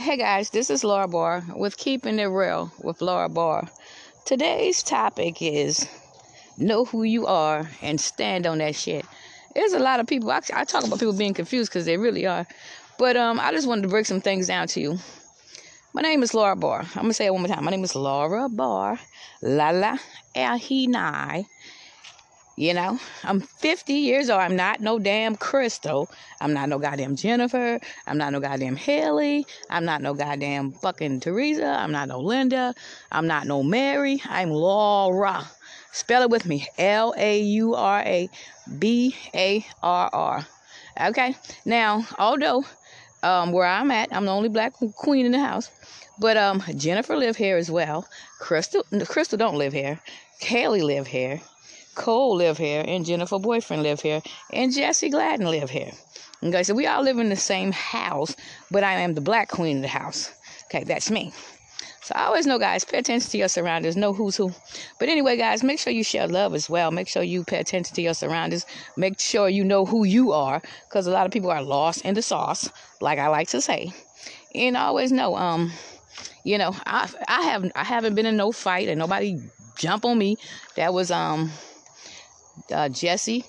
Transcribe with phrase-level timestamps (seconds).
[0.00, 3.68] Hey guys, this is Laura Barr with Keeping It Real with Laura Barr.
[4.24, 5.86] Today's topic is
[6.56, 9.04] know who you are and stand on that shit.
[9.54, 12.26] There's a lot of people, I, I talk about people being confused because they really
[12.26, 12.46] are.
[12.98, 14.98] But um, I just wanted to break some things down to you.
[15.92, 16.80] My name is Laura Barr.
[16.80, 17.62] I'm going to say it one more time.
[17.62, 18.98] My name is Laura Barr.
[19.42, 19.98] La la,
[20.34, 21.44] nai.
[22.60, 24.42] You know, I'm 50 years old.
[24.42, 26.10] I'm not no damn Crystal.
[26.42, 27.80] I'm not no goddamn Jennifer.
[28.06, 29.46] I'm not no goddamn Haley.
[29.70, 31.64] I'm not no goddamn fucking Teresa.
[31.64, 32.74] I'm not no Linda.
[33.10, 34.20] I'm not no Mary.
[34.26, 35.50] I'm Laura.
[35.92, 38.28] Spell it with me L A U R A
[38.78, 40.46] B A R R.
[41.00, 41.34] Okay.
[41.64, 42.66] Now, although
[43.22, 45.70] um, where I'm at, I'm the only black queen in the house.
[46.18, 48.06] But um, Jennifer live here as well.
[48.38, 49.98] Crystal, Crystal don't live here.
[50.40, 51.40] Haley live here.
[51.94, 54.22] Cole live here, and Jennifer boyfriend live here,
[54.52, 55.92] and Jesse Gladden live here.
[56.42, 58.34] Okay, so we all live in the same house,
[58.70, 60.32] but I am the black queen of the house.
[60.66, 61.32] Okay, that's me.
[62.02, 64.52] So I always know, guys, pay attention to your surroundings, know who's who.
[64.98, 66.90] But anyway, guys, make sure you share love as well.
[66.90, 68.64] Make sure you pay attention to your surroundings.
[68.96, 72.14] Make sure you know who you are, because a lot of people are lost in
[72.14, 73.92] the sauce, like I like to say.
[74.54, 75.72] And always know, um,
[76.44, 79.36] you know, I I haven't I haven't been in no fight and nobody
[79.76, 80.36] jump on me.
[80.76, 81.52] That was um
[82.72, 83.44] uh, Jesse,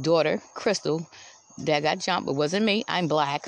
[0.00, 1.06] daughter, Crystal,
[1.58, 2.28] that got jumped.
[2.28, 2.84] It wasn't me.
[2.88, 3.46] I'm black.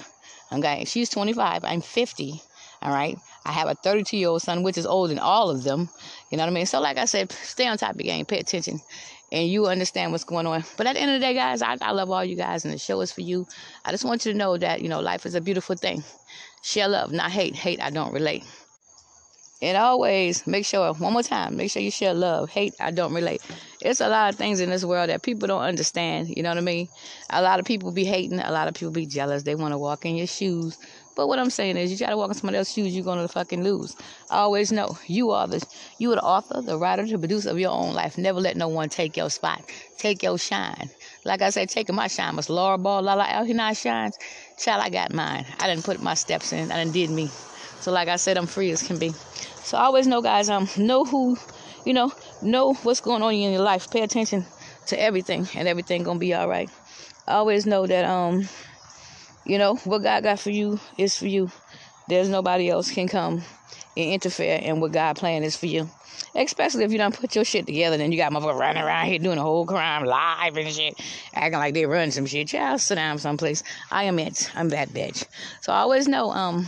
[0.52, 0.84] Okay.
[0.84, 1.64] She's 25.
[1.64, 2.40] I'm 50.
[2.82, 3.18] All right.
[3.44, 5.88] I have a 32 year old son, which is older than all of them.
[6.30, 6.66] You know what I mean?
[6.66, 8.80] So, like I said, stay on top of your game, pay attention,
[9.30, 10.64] and you understand what's going on.
[10.76, 12.74] But at the end of the day, guys, I, I love all you guys, and
[12.74, 13.46] the show is for you.
[13.84, 16.02] I just want you to know that, you know, life is a beautiful thing.
[16.62, 17.54] Share love, not hate.
[17.54, 18.44] Hate, I don't relate.
[19.62, 22.50] And always make sure, one more time, make sure you share love.
[22.50, 23.42] Hate, I don't relate.
[23.80, 26.28] It's a lot of things in this world that people don't understand.
[26.28, 26.88] You know what I mean?
[27.30, 28.38] A lot of people be hating.
[28.38, 29.44] A lot of people be jealous.
[29.44, 30.78] They want to walk in your shoes.
[31.14, 33.26] But what I'm saying is, you try to walk in somebody else's shoes, you're gonna
[33.28, 33.96] fucking lose.
[34.28, 35.66] always know you are the
[35.98, 38.18] you are the author, the writer, the producer of your own life.
[38.18, 39.64] Never let no one take your spot,
[39.96, 40.90] take your shine.
[41.24, 44.18] Like I said, taking my shine was Laura Barr, Lala Alhina shines.
[44.58, 45.46] Child, I got mine.
[45.58, 46.70] I didn't put my steps in.
[46.70, 47.30] I didn't did me.
[47.80, 49.10] So like I said, I'm free as can be.
[49.62, 51.36] So always know, guys, um, know who,
[51.84, 53.90] you know, know what's going on in your life.
[53.90, 54.44] Pay attention
[54.86, 56.70] to everything, and everything gonna be all right.
[57.26, 58.48] Always know that, um,
[59.44, 61.50] you know, what God got for you is for you.
[62.08, 63.42] There's nobody else can come
[63.96, 65.90] and interfere in what God plan is for you.
[66.34, 69.18] Especially if you don't put your shit together, then you got motherfucker running around here
[69.18, 71.00] doing a whole crime live and shit,
[71.34, 72.48] acting like they run some shit.
[72.48, 73.62] Child, sit down someplace.
[73.90, 74.50] I am it.
[74.54, 75.26] I'm that bitch.
[75.62, 76.66] So I always know, um,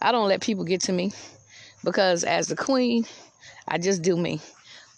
[0.00, 1.12] I don't let people get to me
[1.84, 3.06] because as the queen,
[3.68, 4.40] I just do me.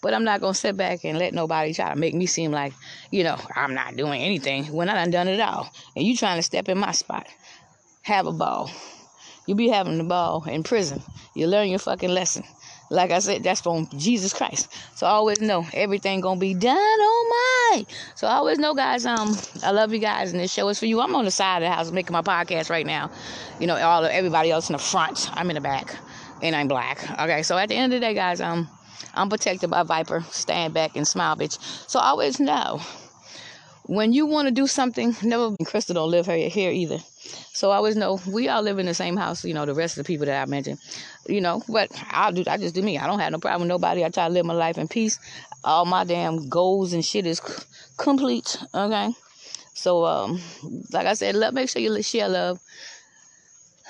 [0.01, 2.73] But I'm not gonna sit back and let nobody try to make me seem like,
[3.11, 5.69] you know, I'm not doing anything when I done done it all.
[5.95, 7.27] And you trying to step in my spot.
[8.03, 8.71] Have a ball.
[9.45, 11.01] You be having the ball in prison.
[11.35, 12.43] You learn your fucking lesson.
[12.89, 14.71] Like I said, that's from Jesus Christ.
[14.95, 17.85] So I always know everything gonna be done on my.
[18.15, 19.05] So I always know, guys.
[19.05, 20.99] Um, I love you guys, and this show is for you.
[20.99, 23.11] I'm on the side of the house making my podcast right now.
[23.59, 25.29] You know, all of everybody else in the front.
[25.33, 25.95] I'm in the back,
[26.41, 27.09] and I'm black.
[27.19, 28.67] Okay, so at the end of the day, guys, um,
[29.13, 30.21] I'm protected by Viper.
[30.31, 31.59] Stand back and smile, bitch.
[31.89, 32.81] So I always know
[33.89, 36.99] when you want to do something, never Crystal don't live here, here either.
[37.53, 39.97] So I always know we all live in the same house, you know, the rest
[39.97, 40.79] of the people that I mentioned.
[41.27, 42.97] You know, but I'll do I just do me.
[42.97, 44.05] I don't have no problem with nobody.
[44.05, 45.19] I try to live my life in peace.
[45.63, 47.63] All my damn goals and shit is c-
[47.97, 48.57] complete.
[48.73, 49.09] Okay.
[49.73, 50.39] So um
[50.91, 52.59] like I said, love make sure you share love.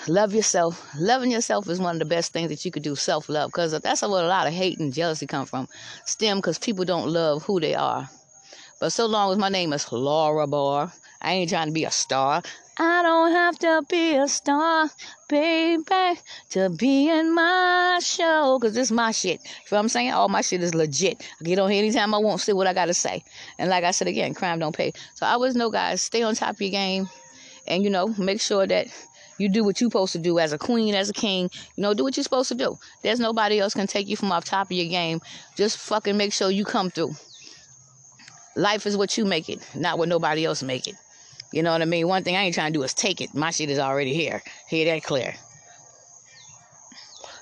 [0.07, 0.87] Love yourself.
[0.97, 2.95] Loving yourself is one of the best things that you could do.
[2.95, 5.67] Self love, because that's where a lot of hate and jealousy come from.
[6.05, 8.09] Stem because people don't love who they are.
[8.79, 11.91] But so long as my name is Laura Barr, I ain't trying to be a
[11.91, 12.41] star.
[12.77, 14.89] I don't have to be a star,
[15.27, 16.19] baby,
[16.51, 18.57] to be in my show.
[18.61, 19.41] Cause this is my shit.
[19.43, 20.11] You know what I'm saying?
[20.11, 21.21] All my shit is legit.
[21.41, 23.21] I get on here anytime I want, see what I gotta say.
[23.57, 24.93] And like I said again, crime don't pay.
[25.15, 27.09] So I always know guys, stay on top of your game
[27.67, 28.87] and you know, make sure that
[29.37, 31.49] you do what you're supposed to do as a queen, as a king.
[31.75, 32.77] You know, do what you're supposed to do.
[33.03, 35.19] There's nobody else can take you from off top of your game.
[35.55, 37.13] Just fucking make sure you come through.
[38.55, 40.95] Life is what you make it, not what nobody else make it.
[41.51, 42.07] You know what I mean?
[42.07, 43.33] One thing I ain't trying to do is take it.
[43.33, 44.43] My shit is already here.
[44.67, 45.33] Hear that clear.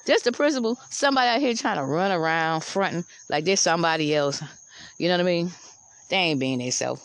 [0.06, 4.42] Just the principle, somebody out here trying to run around fronting like there's somebody else.
[4.98, 5.52] You know what I mean?
[6.10, 7.02] They ain't being themselves.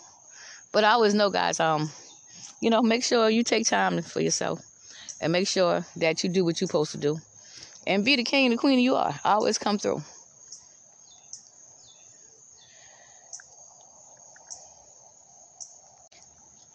[0.70, 1.90] But I always know, guys, um,
[2.60, 4.60] you know, make sure you take time for yourself
[5.20, 7.18] and make sure that you do what you're supposed to do.
[7.86, 9.18] And be the king and the queen you are.
[9.24, 10.02] Always come through.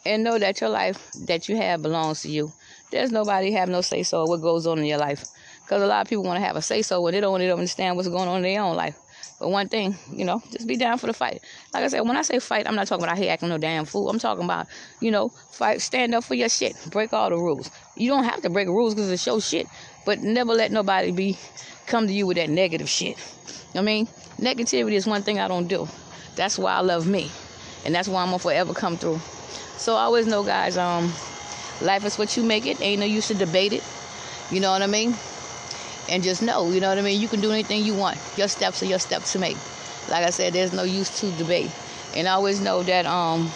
[0.07, 2.51] And know that your life that you have belongs to you.
[2.92, 5.25] there's nobody have no say so what goes on in your life.
[5.63, 7.51] Because a lot of people want to have a say so when they don't, don't
[7.51, 8.95] understand what's going on in their own life.
[9.39, 11.44] But one thing, you know, just be down for the fight.
[11.74, 13.86] Like I said, when I say fight, I'm not talking about hate acting no damn
[13.86, 14.09] fool.
[14.09, 14.68] I'm talking about,
[15.00, 17.69] you know, fight, stand up for your shit, break all the rules.
[17.95, 19.68] You don't have to break rules because it's show shit,
[20.06, 21.38] but never let nobody be
[21.86, 23.18] come to you with that negative shit.
[23.75, 24.07] I mean,
[24.39, 25.88] negativity is one thing I don't do.
[26.36, 27.31] That's why I love me,
[27.86, 29.19] and that's why I'm gonna forever come through.
[29.77, 30.77] So I always know, guys.
[30.77, 31.13] Um,
[31.81, 32.81] life is what you make it.
[32.81, 33.83] Ain't no use to debate it.
[34.51, 35.15] You know what I mean?
[36.09, 37.19] and just know, you know what I mean?
[37.19, 38.18] You can do anything you want.
[38.38, 39.57] Your steps are your steps to make.
[40.09, 41.71] Like I said, there's no use to debate.
[42.15, 43.51] And always know that um,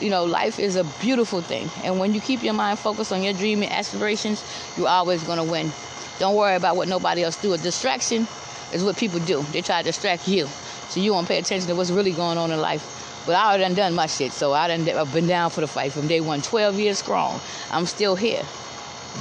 [0.00, 1.70] you know, life is a beautiful thing.
[1.82, 4.44] And when you keep your mind focused on your dream and aspirations,
[4.76, 5.72] you're always gonna win.
[6.18, 7.52] Don't worry about what nobody else do.
[7.52, 8.26] A distraction
[8.72, 9.42] is what people do.
[9.52, 10.46] They try to distract you.
[10.88, 13.01] So you won't pay attention to what's really going on in life.
[13.26, 15.92] But I already done my shit, so I done I've been down for the fight
[15.92, 17.40] from day one, 12 years strong.
[17.70, 18.42] I'm still here,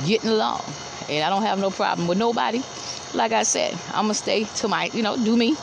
[0.06, 0.64] getting along
[1.12, 2.64] and I don't have no problem with nobody.
[3.14, 5.56] Like I said, I'm gonna stay to my, you know, do me.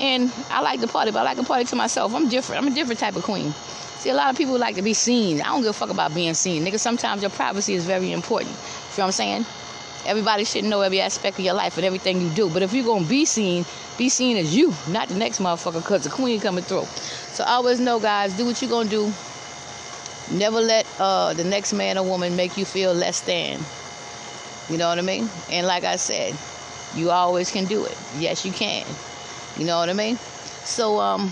[0.00, 2.14] And I like to party, but I like to party to myself.
[2.14, 2.62] I'm different.
[2.62, 3.52] I'm a different type of queen.
[3.98, 5.40] See, a lot of people like to be seen.
[5.40, 6.64] I don't give a fuck about being seen.
[6.64, 8.50] Nigga, sometimes your privacy is very important.
[8.50, 8.62] You know
[8.96, 9.46] what I'm saying?
[10.06, 12.48] Everybody should know every aspect of your life and everything you do.
[12.48, 13.64] But if you're gonna be seen,
[13.98, 16.86] be seen as you, not the next motherfucker, cause the queen coming through.
[17.36, 19.12] So always know, guys, do what you're gonna do.
[20.32, 23.60] Never let uh, the next man or woman make you feel less than.
[24.70, 25.28] You know what I mean?
[25.50, 26.34] And like I said,
[26.98, 27.94] you always can do it.
[28.16, 28.86] Yes, you can.
[29.58, 30.16] You know what I mean?
[30.16, 31.30] So, um,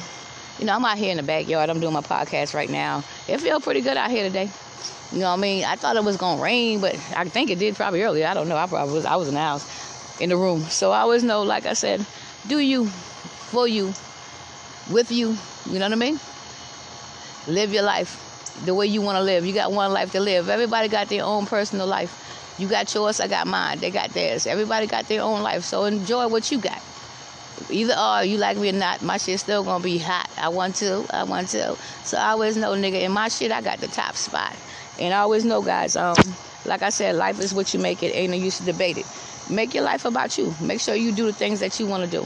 [0.58, 1.70] you know, I'm out here in the backyard.
[1.70, 3.02] I'm doing my podcast right now.
[3.26, 4.50] It feels pretty good out here today.
[5.10, 5.64] You know what I mean?
[5.64, 8.26] I thought it was gonna rain, but I think it did probably earlier.
[8.26, 8.58] I don't know.
[8.58, 9.06] I probably was.
[9.06, 10.60] I was in the house, in the room.
[10.64, 12.04] So I always know, like I said,
[12.46, 13.94] do you, for you,
[14.90, 15.38] with you.
[15.66, 16.20] You know what I mean?
[17.46, 18.20] Live your life
[18.64, 19.46] the way you want to live.
[19.46, 20.48] You got one life to live.
[20.48, 22.54] Everybody got their own personal life.
[22.58, 23.80] You got yours, I got mine.
[23.80, 24.46] They got theirs.
[24.46, 25.64] Everybody got their own life.
[25.64, 26.80] So enjoy what you got.
[27.70, 30.28] Either or you like me or not, my shit's still gonna be hot.
[30.36, 31.76] I want to, I want to.
[32.04, 34.54] So I always know, nigga, in my shit I got the top spot.
[35.00, 36.14] And I always know, guys, um,
[36.64, 38.14] like I said, life is what you make it.
[38.14, 39.06] Ain't no use to debate it.
[39.50, 40.54] Make your life about you.
[40.60, 42.22] Make sure you do the things that you want to do.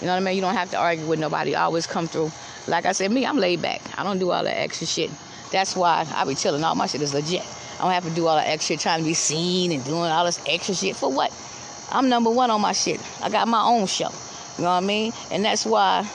[0.00, 0.36] You know what I mean?
[0.36, 1.54] You don't have to argue with nobody.
[1.54, 2.30] always come through.
[2.66, 3.80] Like I said, me, I'm laid back.
[3.98, 5.10] I don't do all that extra shit.
[5.50, 6.64] That's why I be chilling.
[6.64, 7.44] All my shit is legit.
[7.78, 10.10] I don't have to do all that extra shit trying to be seen and doing
[10.10, 11.32] all this extra shit for what?
[11.90, 13.00] I'm number one on my shit.
[13.20, 14.10] I got my own show.
[14.56, 15.12] You know what I mean?
[15.30, 16.08] And that's why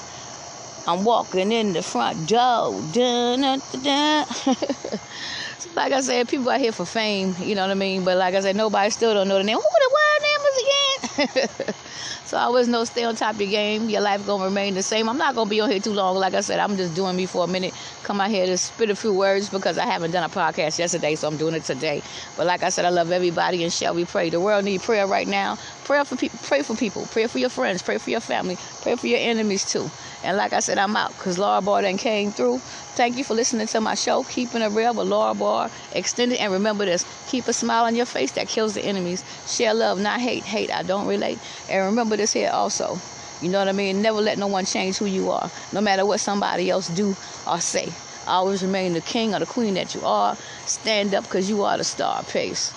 [0.88, 2.82] I'm walking in the front door.
[2.94, 7.72] Dun, dun, dun, so like I said, people out here for fame, you know what
[7.72, 8.06] I mean?
[8.06, 9.58] But like I said, nobody still don't know the name.
[9.58, 9.88] Who the
[10.24, 11.74] name is again?
[12.28, 13.90] So I always know stay on top of your game.
[13.90, 15.08] Your life gonna remain the same.
[15.08, 16.18] I'm not gonna be on here too long.
[16.18, 17.74] Like I said, I'm just doing me for a minute.
[18.04, 21.16] Come out here to spit a few words because I haven't done a podcast yesterday,
[21.16, 22.04] so I'm doing it today.
[22.36, 24.30] But like I said, I love everybody and shall we pray.
[24.30, 25.58] The world need prayer right now.
[25.86, 26.38] Pray for people.
[26.44, 27.08] Pray for people.
[27.12, 27.82] Pray for your friends.
[27.82, 28.58] Pray for your family.
[28.82, 29.90] Pray for your enemies too.
[30.22, 32.60] And like I said, I'm out because Laura Barr then came through.
[32.98, 35.70] Thank you for listening to my show, Keeping It Real with Laura Barr.
[35.94, 36.40] Extended.
[36.40, 39.24] And remember this keep a smile on your face that kills the enemies.
[39.46, 40.42] Share love, not hate.
[40.42, 41.38] Hate, I don't relate.
[41.70, 42.98] And remember this here also.
[43.40, 44.02] You know what I mean?
[44.02, 47.16] Never let no one change who you are, no matter what somebody else do
[47.48, 47.90] or say.
[48.26, 50.36] Always remain the king or the queen that you are.
[50.66, 52.24] Stand up because you are the star.
[52.24, 52.74] Peace.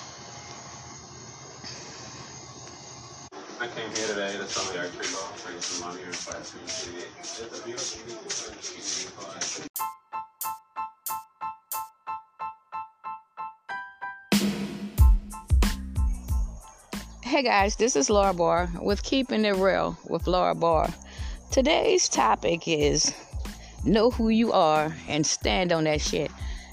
[3.59, 5.07] I came here today to sell the archery
[17.31, 20.93] Hey guys, this is Laura Barr with Keeping It Real with Laura Barr.
[21.49, 23.13] Today's topic is
[23.85, 26.29] know who you are and stand on that shit.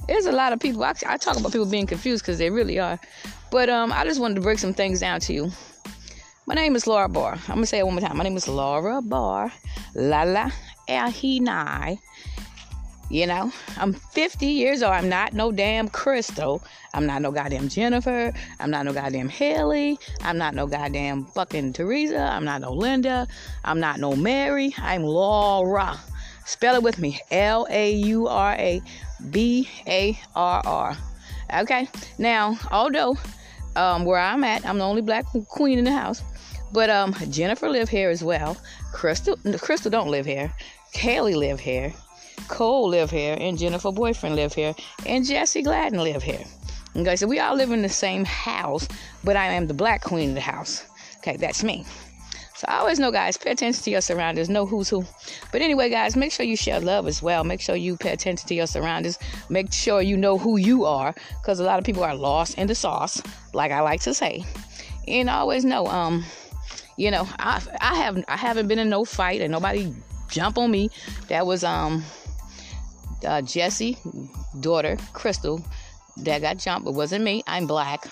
[0.08, 2.80] There's a lot of people, I, I talk about people being confused because they really
[2.80, 2.98] are.
[3.52, 5.52] But um, I just wanted to break some things down to you.
[6.46, 7.34] My name is Laura Barr.
[7.34, 8.16] I'm gonna say it one more time.
[8.16, 9.52] My name is Laura Barr.
[9.94, 10.50] La la
[10.88, 11.98] nai.
[13.10, 14.92] You know, I'm 50 years old.
[14.92, 16.62] I'm not no damn Crystal.
[16.92, 18.34] I'm not no goddamn Jennifer.
[18.60, 19.98] I'm not no goddamn Haley.
[20.20, 22.20] I'm not no goddamn fucking Teresa.
[22.20, 23.26] I'm not no Linda.
[23.64, 24.74] I'm not no Mary.
[24.76, 25.98] I'm Laura.
[26.44, 28.82] Spell it with me L A U R A
[29.30, 30.96] B A R R.
[31.60, 31.88] Okay.
[32.18, 33.16] Now, although
[33.74, 36.22] um, where I'm at, I'm the only black queen in the house.
[36.72, 38.58] But um, Jennifer live here as well.
[38.92, 40.52] Crystal, Crystal don't live here.
[40.94, 41.94] Kaylee live here.
[42.49, 44.75] Cole live here, and Jennifer boyfriend live here,
[45.07, 46.45] and Jesse Gladden live here.
[46.97, 48.88] Okay, so we all live in the same house,
[49.25, 50.85] but I am the black queen of the house.
[51.18, 51.85] Okay, that's me.
[52.57, 55.04] So I always know, guys, pay attention to your surroundings, know who's who.
[55.52, 57.45] But anyway, guys, make sure you share love as well.
[57.45, 59.16] Make sure you pay attention to your surroundings.
[59.49, 62.66] Make sure you know who you are, because a lot of people are lost in
[62.66, 64.45] the sauce, like I like to say.
[65.07, 66.25] And always know, um,
[66.97, 69.95] you know, I I have I haven't been in no fight and nobody
[70.28, 70.90] jump on me.
[71.28, 72.04] That was um
[73.25, 73.98] uh, Jesse,
[74.60, 75.62] daughter Crystal,
[76.18, 76.84] that got jumped.
[76.84, 77.42] but wasn't me.
[77.46, 78.06] I'm black.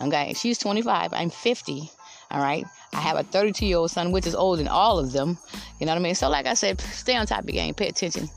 [0.00, 1.12] Okay, she's 25.
[1.12, 1.90] I'm 50.
[2.30, 2.64] All right.
[2.92, 5.38] I have a 32 year old son, which is older than all of them.
[5.78, 6.14] You know what I mean?
[6.14, 8.28] So, like I said, stay on top of game, pay attention,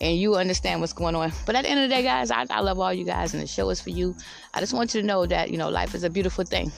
[0.00, 1.32] and you understand what's going on.
[1.46, 3.42] But at the end of the day, guys, I, I love all you guys, and
[3.42, 4.16] the show is for you.
[4.54, 6.72] I just want you to know that, you know, life is a beautiful thing.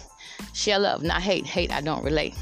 [0.55, 1.47] Share love, not hate.
[1.47, 2.35] Hate, I don't relate.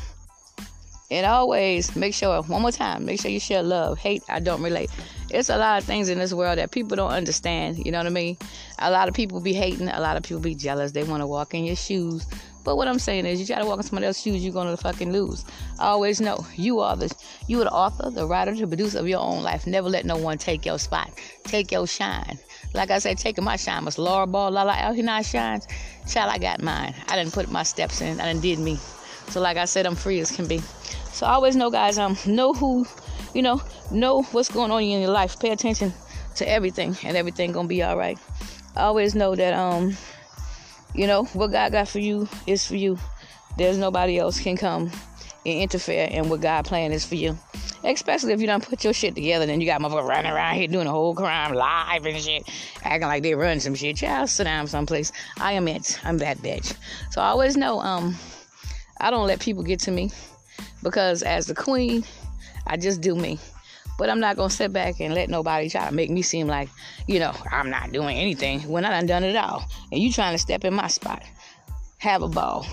[1.11, 3.99] And always make sure, one more time, make sure you share love.
[3.99, 4.91] Hate, I don't relate.
[5.31, 7.85] It's a lot of things in this world that people don't understand.
[7.85, 8.37] You know what I mean?
[8.79, 10.93] A lot of people be hating, a lot of people be jealous.
[10.93, 12.27] They want to walk in your shoes.
[12.63, 14.77] But what I'm saying is, you try to walk in somebody else's shoes, you're gonna
[14.77, 15.45] fucking lose.
[15.79, 17.15] Always know you are the
[17.47, 19.67] you are the author, the writer, the producer of your own life.
[19.67, 21.11] Never let no one take your spot,
[21.45, 22.39] take your shine.
[22.75, 25.67] Like I said, taking my shine was Laura Barr, La La out here now shines.
[26.07, 26.95] Child, I got mine.
[27.09, 28.21] I didn't put my steps in.
[28.21, 28.79] I didn't did me.
[29.29, 30.59] So like I said, I'm free as can be.
[31.13, 31.99] So always know, guys.
[31.99, 32.87] Um, know who,
[33.35, 33.61] you know,
[33.91, 35.39] know what's going on in your life.
[35.39, 35.93] Pay attention
[36.37, 38.19] to everything, and everything gonna be all right.
[38.77, 39.97] Always know that um
[40.95, 42.99] you know, what God got for you is for you.
[43.57, 44.91] There's nobody else can come
[45.47, 47.39] and interfere in what God plan is for you.
[47.83, 50.69] Especially if you don't put your shit together, then you got motherfuckers running around here
[50.69, 52.47] doing a whole crime live and shit,
[52.83, 53.97] acting like they run some shit.
[53.97, 55.13] Child, sit down someplace.
[55.39, 55.99] I am it.
[56.05, 56.75] I'm that bitch.
[57.11, 58.17] So I always know, um,
[59.01, 60.11] I don't let people get to me
[60.83, 62.05] because as the queen,
[62.71, 63.39] I just do me.
[63.99, 66.71] But I'm not gonna sit back and let nobody try to make me seem like,
[67.07, 69.65] you know, I'm not doing anything when I done done it all.
[69.91, 71.23] And you trying to step in my spot.
[71.99, 72.65] Have a ball.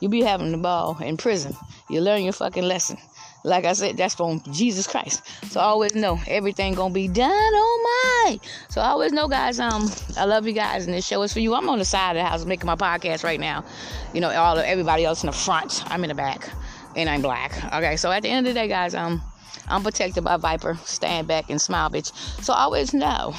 [0.00, 1.54] You be having the ball in prison.
[1.90, 2.96] You learn your fucking lesson.
[3.44, 5.22] Like I said, that's from Jesus Christ.
[5.50, 8.40] So I always know everything gonna be done on my.
[8.68, 9.60] So I always know, guys.
[9.60, 11.54] Um, I love you guys, and this show is for you.
[11.54, 13.64] I'm on the side of the house making my podcast right now.
[14.12, 15.84] You know, all of everybody else in the front.
[15.86, 16.50] I'm in the back,
[16.96, 17.52] and I'm black.
[17.74, 19.22] Okay, so at the end of the day, guys, um,
[19.68, 20.78] I'm protected by Viper.
[20.84, 22.12] Stand back and smile, bitch.
[22.42, 23.34] So always know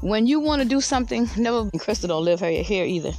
[0.00, 1.28] when you want to do something.
[1.36, 3.12] Never Crystal don't live here, here either.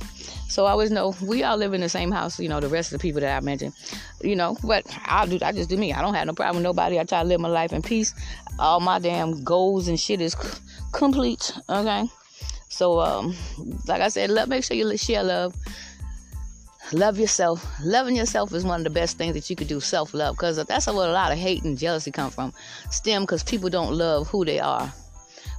[0.47, 2.39] So I always know we all live in the same house.
[2.39, 3.73] You know the rest of the people that I mentioned.
[4.21, 5.37] You know, but I'll do.
[5.41, 5.93] I just do me.
[5.93, 6.99] I don't have no problem with nobody.
[6.99, 8.15] I try to live my life in peace.
[8.57, 10.59] All my damn goals and shit is c-
[10.91, 11.53] complete.
[11.69, 12.05] Okay.
[12.69, 13.35] So um,
[13.87, 14.49] like I said, love.
[14.49, 15.55] Make sure you share love
[16.93, 17.65] love yourself.
[17.83, 19.79] Loving yourself is one of the best things that you could do.
[19.79, 22.53] Self love, because that's where a lot of hate and jealousy come from.
[22.89, 24.91] Stem because people don't love who they are.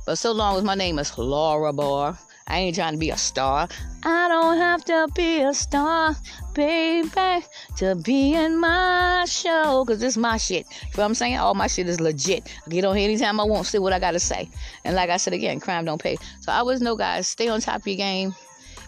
[0.06, 3.16] But so long as my name is Laura Barr, I ain't trying to be a
[3.16, 3.68] star.
[4.02, 6.16] I don't have to be a star,
[6.52, 7.46] baby,
[7.76, 9.84] to be in my show.
[9.86, 10.66] Cause this is my shit.
[10.68, 11.36] You know what I'm saying?
[11.36, 12.52] All my shit is legit.
[12.66, 14.48] I get on here anytime I want, see what I gotta say.
[14.84, 16.16] And like I said again, crime don't pay.
[16.40, 18.34] So I always know guys, stay on top of your game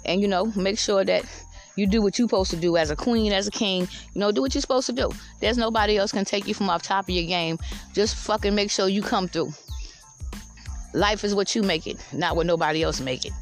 [0.05, 1.25] and you know, make sure that
[1.77, 3.89] you do what you're supposed to do as a queen, as a king.
[4.15, 5.11] You know, do what you're supposed to do.
[5.41, 7.59] There's nobody else can take you from off top of your game.
[7.95, 9.53] Just fucking make sure you come through.
[10.95, 13.33] Life is what you make it, not what nobody else make it.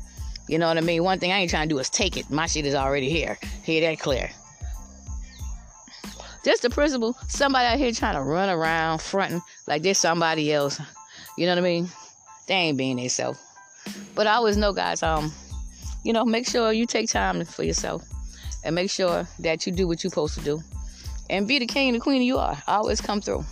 [0.46, 1.02] You know what I mean?
[1.02, 2.30] One thing I ain't trying to do is take it.
[2.30, 3.38] My shit is already here.
[3.64, 4.30] Hear that clear.
[6.44, 7.16] Just the principle.
[7.28, 10.80] Somebody out here trying to run around fronting like there's somebody else.
[11.36, 11.88] You know what I mean?
[12.46, 13.38] They ain't being themselves.
[14.14, 15.02] But I always know, guys.
[15.02, 15.32] Um,
[16.02, 18.09] you know, make sure you take time for yourself
[18.64, 20.60] and make sure that you do what you're supposed to do.
[21.28, 22.60] And be the king and the queen you are.
[22.66, 23.44] Always come through.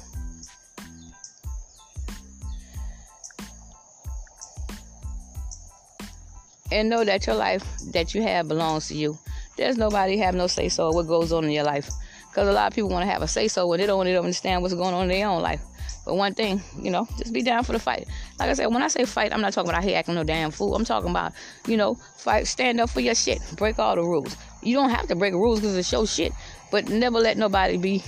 [6.70, 9.18] And know that your life that you have belongs to you.
[9.56, 11.88] There's nobody have no say so what goes on in your life.
[12.28, 14.16] Because a lot of people want to have a say so when they don't, don't
[14.16, 15.60] understand what's going on in their own life.
[16.04, 18.06] But one thing, you know, just be down for the fight.
[18.38, 20.24] Like I said, when I say fight, I'm not talking about I hate acting no
[20.24, 20.74] damn fool.
[20.74, 21.32] I'm talking about,
[21.66, 24.36] you know, fight, stand up for your shit, break all the rules.
[24.62, 26.32] You don't have to break rules because it's your shit,
[26.70, 28.02] but never let nobody be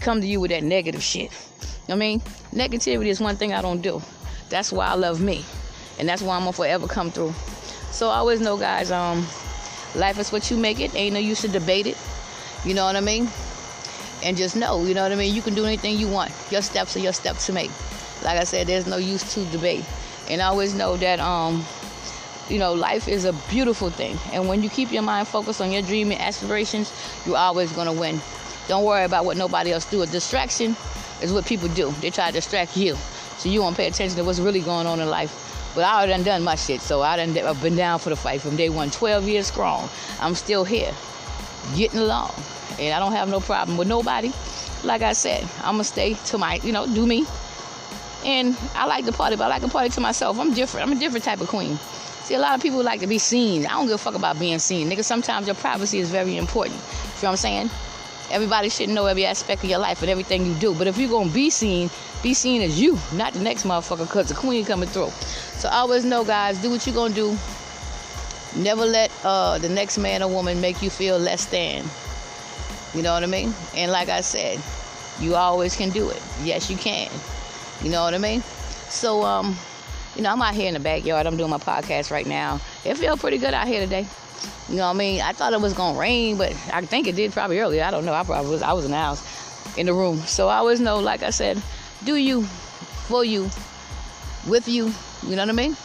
[0.00, 1.30] come to you with that negative shit.
[1.88, 2.20] I mean,
[2.52, 4.02] negativity is one thing I don't do.
[4.48, 5.44] That's why I love me,
[5.98, 7.34] and that's why I'm gonna forever come through.
[7.90, 8.90] So I always know, guys.
[8.90, 9.26] Um,
[9.94, 10.94] life is what you make it.
[10.94, 11.96] Ain't no use to debate it.
[12.64, 13.28] You know what I mean?
[14.22, 15.34] and just know, you know what I mean?
[15.34, 16.32] You can do anything you want.
[16.50, 17.70] Your steps are your steps to make.
[18.22, 19.84] Like I said, there's no use to debate.
[20.28, 21.64] And I always know that um,
[22.48, 24.18] you know, life is a beautiful thing.
[24.32, 26.92] And when you keep your mind focused on your dream and aspirations,
[27.26, 28.20] you're always gonna win.
[28.68, 30.02] Don't worry about what nobody else do.
[30.02, 30.76] A distraction
[31.22, 31.90] is what people do.
[32.00, 32.96] They try to distract you.
[33.38, 35.72] So you won't pay attention to what's really going on in life.
[35.74, 38.40] But I already done my shit, so I done I've been down for the fight
[38.40, 39.88] from day one, 12 years strong.
[40.20, 40.92] I'm still here,
[41.76, 42.32] getting along
[42.78, 44.32] and I don't have no problem with nobody.
[44.84, 47.26] like I said, I'm gonna stay to my, you know, do me.
[48.24, 50.38] And I like to party, but I like to party to myself.
[50.38, 50.86] I'm different.
[50.86, 51.78] I'm a different type of queen.
[52.26, 53.66] See, a lot of people like to be seen.
[53.66, 54.90] I don't give a fuck about being seen.
[54.90, 56.74] Nigga, sometimes your privacy is very important.
[56.74, 57.70] You know what I'm saying?
[58.32, 60.74] Everybody should know every aspect of your life and everything you do.
[60.74, 61.88] But if you're gonna be seen,
[62.24, 65.10] be seen as you, not the next motherfucker, cause the queen coming through.
[65.60, 67.38] So always know, guys, do what you're gonna do.
[68.56, 71.84] Never let uh, the next man or woman make you feel less than.
[72.92, 73.54] You know what I mean?
[73.76, 74.60] And like I said,
[75.20, 76.20] you always can do it.
[76.42, 77.08] Yes, you can.
[77.84, 78.40] You know what I mean?
[78.88, 79.56] So um,
[80.16, 81.26] you know, I'm out here in the backyard.
[81.26, 82.60] I'm doing my podcast right now.
[82.84, 84.06] It feels pretty good out here today.
[84.68, 85.20] You know what I mean?
[85.20, 87.84] I thought it was gonna rain, but I think it did probably earlier.
[87.84, 88.14] I don't know.
[88.14, 90.18] I probably was I was in the house in the room.
[90.20, 91.62] So I always know, like I said,
[92.04, 93.50] do you for you,
[94.48, 94.92] with you,
[95.22, 95.76] you know what I mean?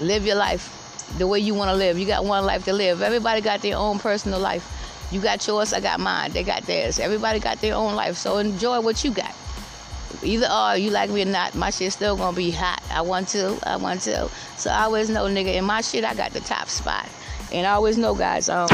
[0.00, 0.78] Live your life
[1.18, 1.98] the way you want to live.
[1.98, 3.02] You got one life to live.
[3.02, 4.66] Everybody got their own personal life.
[5.12, 6.32] You got yours, I got mine.
[6.32, 6.98] They got theirs.
[6.98, 8.16] Everybody got their own life.
[8.16, 9.34] So enjoy what you got.
[10.22, 12.82] Either or, you like me or not, my shit still gonna be hot.
[12.90, 14.28] I want to, I want to.
[14.56, 17.08] So I always know, nigga, in my shit, I got the top spot.
[17.52, 18.68] And I always know, guys, um,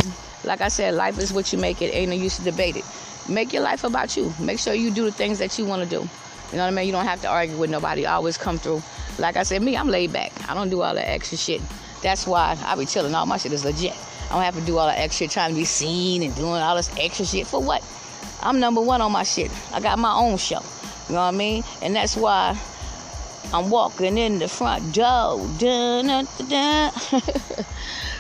[0.45, 1.95] like I said, life is what you make it.
[1.95, 2.85] Ain't no use to debate it.
[3.29, 4.33] Make your life about you.
[4.41, 5.97] Make sure you do the things that you want to do.
[6.51, 6.87] You know what I mean?
[6.87, 8.07] You don't have to argue with nobody.
[8.07, 8.83] Always come through.
[9.19, 10.33] Like I said, me, I'm laid back.
[10.49, 11.61] I don't do all that extra shit.
[12.03, 13.15] That's why I be chilling.
[13.15, 13.97] All my shit is legit.
[14.31, 16.77] I don't have to do all that extra trying to be seen and doing all
[16.77, 17.47] this extra shit.
[17.47, 17.83] For what?
[18.43, 19.51] I'm number one on my shit.
[19.75, 20.63] I got my own show.
[21.09, 21.65] You know what I mean?
[21.83, 22.59] And that's why
[23.53, 25.39] I'm walking in the front door.
[25.59, 26.93] Dun, dun, dun,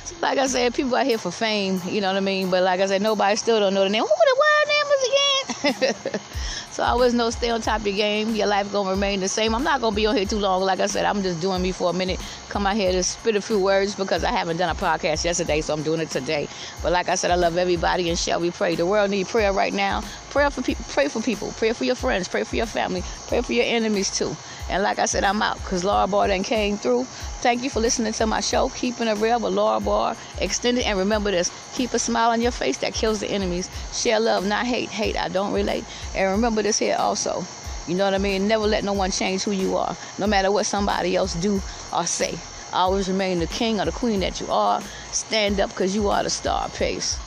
[0.04, 2.50] so like I said, people out here for fame, you know what I mean?
[2.50, 4.02] But like I said, nobody still don't know the name.
[4.02, 6.20] Who the wild name was again?
[6.78, 8.36] so always know stay on top of your game.
[8.36, 9.52] Your life gonna remain the same.
[9.52, 10.62] I'm not gonna be on here too long.
[10.62, 12.20] Like I said, I'm just doing me for a minute.
[12.50, 15.60] Come out here to spit a few words because I haven't done a podcast yesterday,
[15.60, 16.46] so I'm doing it today.
[16.80, 18.76] But like I said, I love everybody and shall we pray.
[18.76, 20.04] The world need prayer right now.
[20.30, 20.84] Pray for people.
[20.90, 21.52] Pray for people.
[21.56, 22.28] Pray for your friends.
[22.28, 23.02] Pray for your family.
[23.26, 24.36] Pray for your enemies too.
[24.70, 27.04] And like I said, I'm out because Laura Barr then came through.
[27.40, 30.84] Thank you for listening to my show, Keeping It Real with Laura Barr Extended.
[30.84, 33.70] And remember this keep a smile on your face that kills the enemies.
[33.92, 34.90] Share love, not hate.
[34.90, 35.84] Hate, I don't relate.
[36.14, 37.44] And remember this here also.
[37.86, 38.46] You know what I mean?
[38.46, 42.04] Never let no one change who you are, no matter what somebody else do or
[42.04, 42.34] say.
[42.72, 44.82] Always remain the king or the queen that you are.
[45.12, 46.68] Stand up because you are the star.
[46.68, 47.18] Peace.